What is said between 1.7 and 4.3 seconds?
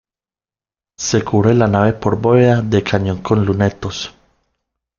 por bóveda de cañón con lunetos.